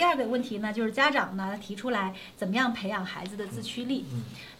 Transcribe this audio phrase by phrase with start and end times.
[0.00, 4.06] 第二个问题呢，就是家长呢提出来怎么样培养孩子的自驱力。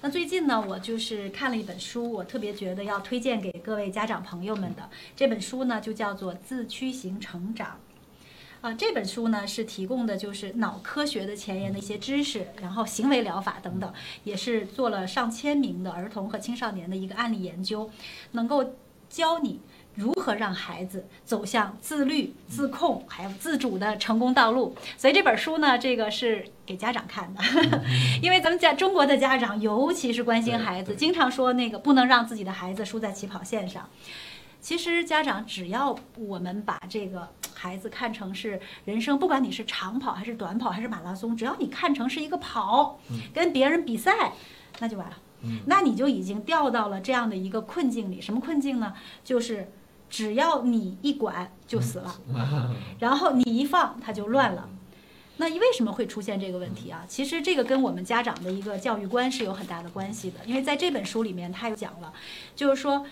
[0.02, 4.90] 那最近呢，我就是看了一本书，我特别觉得要推荐给各位家长朋友们的。
[5.16, 7.78] 这本书呢，就叫做《自驱型成长》。
[8.66, 13.90] 啊，这本书呢是提供的就是脑科学的前沿的一些知识，然后行为疗法等等，
[14.24, 17.90] 也是做了上千名的儿童和青少年的一个案例研究，
[18.32, 18.74] 能够
[19.08, 19.58] 教你
[19.94, 24.74] 如何让孩子走向自律、自控还有自主的成功道路。
[24.96, 27.40] 所以这本书呢，这个是给家长看的，
[28.22, 33.88] 因为咱们家中国的家长尤其是关心孩子，经常说那个不能让自己的孩子输在起跑线上。
[34.60, 43.00] 其实家长只要我们把这个孩子看成是人生，不管你是长跑还是短跑还是马拉松，只要你看成是一个跑，
[43.32, 44.32] 跟别人比赛，
[44.78, 45.16] 那就完了。
[45.64, 48.20] 那你就已经掉到了这样的一个困境里。
[48.20, 48.92] 什么困境呢？
[49.24, 49.72] 就是
[50.10, 52.20] 只要你一管就死了，
[52.98, 54.68] 然后你一放它就乱了。
[55.38, 57.04] 那为什么会出现这个问题啊？
[57.08, 60.40] 其实这个跟我们家长的一个教育观是有很大的关系的。
[60.44, 62.12] 因为在这本书里面，他有讲了，
[62.54, 63.06] 就是说。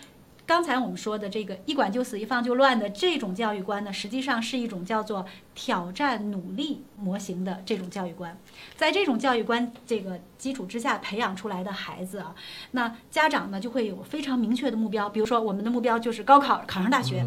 [0.49, 8.35] 刚才我们说的这个一管就死一放就乱的这种教育观呢，实际上是一种叫做挑战努力模型的这种教育观。
[8.75, 12.35] 在这种教育观这个基础之下培养出来的孩子啊，
[12.71, 17.27] 那家长呢就会有非常明确的目标，比如说我们的目标就是高考考上大学。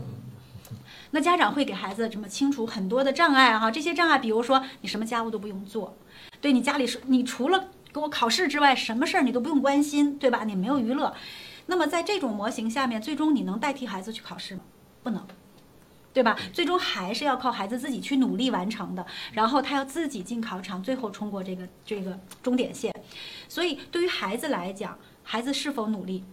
[1.12, 5.96] 那家长会给孩子什么清除很多的障碍哈，这些障碍比如说你什么家务都不用做，
[6.42, 10.44] 对你家里是你除了给我考试之外，什么事儿你都不用关心，对吧？
[10.44, 11.14] 你没有娱乐。
[11.72, 14.62] 那么在这种模型下面，最终你能代替孩子去考试吗？
[15.04, 15.26] 不能，
[16.12, 16.38] 对吧？
[16.52, 19.06] 最终还是要靠孩子自己去努力完成的。
[19.32, 22.94] 然后他要自己进考场，最后冲过这个这个终点线。
[23.48, 26.26] 所以对于孩子来讲，孩子是否努力，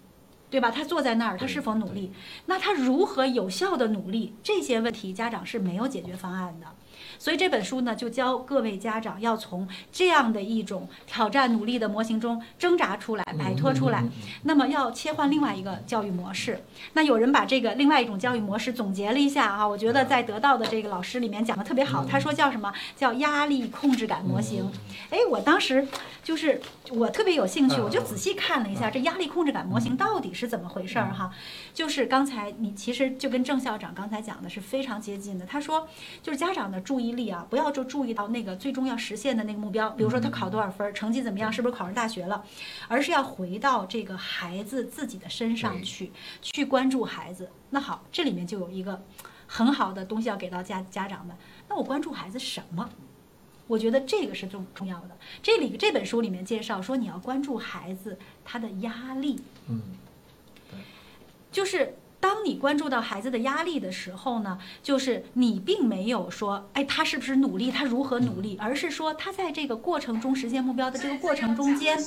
[0.50, 0.72] 对吧？
[0.72, 2.10] 他坐在那儿，他是否努力？
[2.46, 4.34] 那他如何有效的努力？
[4.42, 6.66] 这些问题，家长是没有解决方案的。
[7.18, 14.04] 所以这本书呢，就教各位家长要从这样的一种挑战努力的模型中挣扎出来、摆脱出来。
[14.44, 16.62] 那么要切换另外一个教育模式。
[16.92, 22.04] 那有人把这个另外一种教育模式总结了一下啊，我觉得在得到的这个老师里面讲的特别好。
[22.04, 24.70] 他说叫什么叫压力控制感模型？
[25.10, 25.88] 哎，我当时
[26.22, 31.32] 就是我特别有兴趣，我就仔细看了一下这压力控制感模型到底是怎么回事儿哈。
[31.74, 35.44] 就是刚才你其实就跟郑校长刚才讲的是非常接近的。
[35.44, 35.88] 他说
[36.22, 37.07] 就是家长的注意。
[37.08, 42.44] 注意力啊，不要就注意到那个最终要实现的那个目标，比如说他考多少分，成绩怎么样，是不是考上大学了，
[42.86, 47.50] 而是要回到这个孩子自己的身上去，去关注孩子。
[47.70, 49.02] 那好，这里面就有一个
[49.46, 51.34] 很好的东西要给到家家长们。
[51.66, 52.90] 那我关注孩子什么？
[53.66, 55.16] 我觉得这个是重重要的。
[55.42, 59.80] 这里这本书里面介绍说，你要关注孩子他的压力，嗯，
[61.50, 61.96] 就是。
[62.20, 71.98] 当你关注到孩子的压力的时候呢，就是你并没有说，哎，他是不是努力，他如何努力，而是说他在这个过程中实现目标的这个过程中间，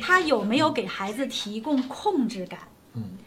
[0.00, 2.60] 他有没有给孩子提供控制感？
[2.94, 3.18] 嗯，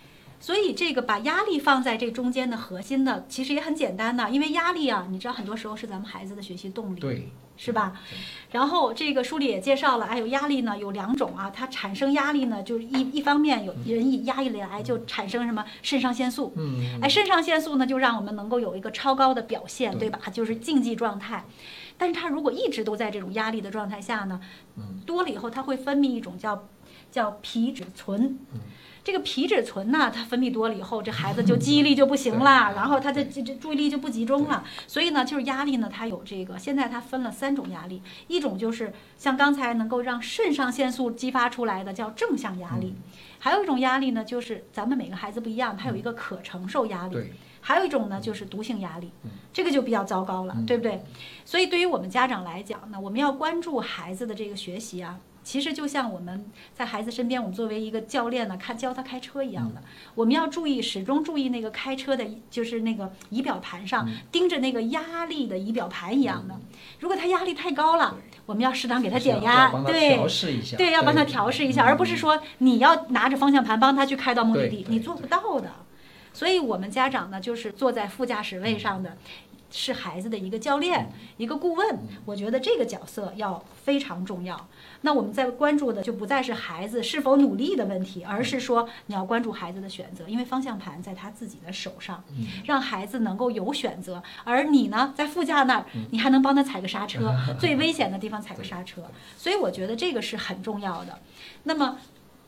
[0.44, 7.00] 所以这个把压力放在这中间的核心的，其实也很简单的，因为压力啊，你知道很多时候是咱们孩子的学习动力。
[7.00, 7.30] 对。
[7.56, 7.94] 是吧？
[8.52, 11.52] 然后这个书里也介绍了，哎，有压力呢，有两种啊。
[11.52, 20.20] 它产生压力呢，就是一一方面有人一压力来就产生什么肾上腺素，嗯，哎，肾上腺素呢就让我们能够有一个超高的表现，对吧？
[20.34, 21.46] 就是竞技状态。
[21.96, 24.42] 但是它如果一直都在这种压力的状态下呢，
[25.06, 26.68] 多了以后它会分泌一种叫
[27.14, 28.40] 叫皮质醇。
[29.04, 34.64] 这个皮质醇呢，它分泌多了以后，这孩子就记忆力就不行了，然后他的这这注意力就不集中了。
[34.88, 42.96] 所以呢，就是压力呢，它有这个，现在它分了三种压力，一种就是像刚才能够让肾上腺素激发出来的叫正向压力，
[43.40, 47.18] 还有一种压力呢，就是咱们每个孩子不一样，他有一个可承受压力，
[47.60, 49.12] 还有一种呢就是毒性压力，
[49.52, 51.04] 这个就比较糟糕了，对不对？
[51.44, 55.20] 所以对于我们家长来讲呢，我们要关注孩子的这个学习啊。
[55.44, 59.82] 其实就像我们在孩子身边，我们作为一个教练呢，看教他开车一样的，
[60.16, 66.56] 我们要注意，始终注意那个开车的，就是那个仪表盘上盯着那个压力的仪表盘一样的。
[67.00, 70.16] 如果他压力太高了，我们要适当给他减压，对，
[70.78, 75.70] 对，要帮他调试一下，而不是说你要拿着方向盘帮他去开到目的地，你做不到的。
[76.32, 79.18] 所以我们家长呢，就是坐在副驾驶位上的。
[79.76, 84.68] 是孩子的一个教练，一个顾问，我觉得这个角色要非常重要。
[85.02, 92.24] 那我们在关注的就不再是孩子是否努力的问题，而是说你要关注孩子的选择，因为方向盘在他自己的手上，
[92.66, 94.22] 让孩子能够有选择。
[94.44, 99.02] 而你呢，在副驾那儿，你还能帮他踩个刹车， 最危险的地方踩个刹车。
[99.36, 101.20] 所以我觉得这个是很重要的。
[101.64, 101.98] 那么。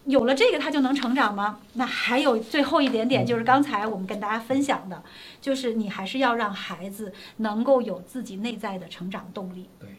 [0.05, 1.59] 有了这个，他就能成长吗？
[1.73, 5.03] 那还有最后一点点，就是刚才我们跟大家分享的，
[5.41, 9.67] 就是你还是要让孩子能够有自己内在的成长动力。
[9.79, 9.89] 对。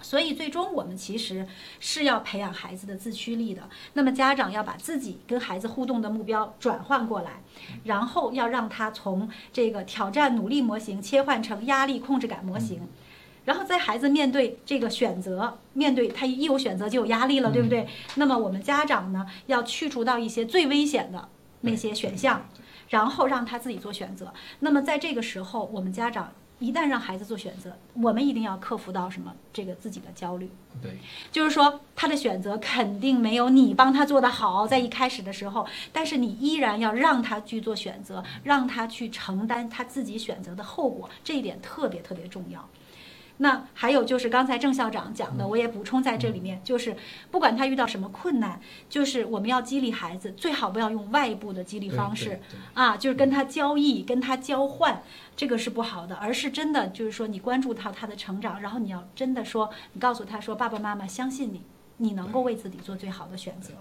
[0.00, 1.44] 所以最终我们其实
[1.80, 3.68] 是要培养孩子的自驱力的。
[3.94, 7.42] 那么家长要把自己跟孩子互动的目标转换过来，
[7.82, 12.82] 然后要让他从这个挑战努力模型切换成压力控制感模型。
[13.48, 17.88] 然后在孩子面对这个选择，面对他一有选择就有压力了，对不对？
[18.16, 21.26] 那么我们家长呢，要去除到一些最危险的
[21.62, 22.46] 那些选项，
[22.90, 24.34] 然后让他自己做选择。
[24.58, 26.30] 那么在这个时候，我们家长。
[26.60, 29.32] 一旦让孩子做选择，我们一定要克服到什么？
[29.52, 30.50] 这个自己的焦虑。
[30.82, 30.98] 对，
[31.30, 42.68] 就是说他的选择肯定没有你帮他做的好，在一开始的时候，但是你依然要让他去做选择，让他去承担他自己选择的后果，这一点特别特别重要。
[43.38, 46.96] 那还有就是刚才郑校长讲的，我也补充在这里面，就是
[47.30, 52.40] 不管他遇到什么困难，就是我们要激励孩子，最好不要用外部的激励方式
[52.74, 55.02] 啊，就是跟他交易、跟他交换，
[55.36, 61.62] 这个是不好的，而是真的就是说你关注到他的成长，然后你要真的说，你告诉他说，爸爸妈妈相信你，
[61.98, 63.74] 你能够为自己做最好的选择。